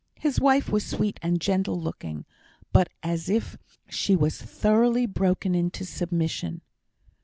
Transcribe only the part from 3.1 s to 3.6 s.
if